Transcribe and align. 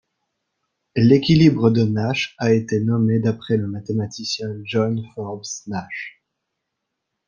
L'équilibre 0.95 1.69
de 1.69 1.83
Nash 1.83 2.33
a 2.39 2.51
été 2.53 2.79
nommé 2.79 3.19
d'après 3.19 3.55
le 3.57 3.67
mathématicien 3.67 4.47
John 4.63 4.99
Forbes 5.13 5.45
Nash. 5.67 6.23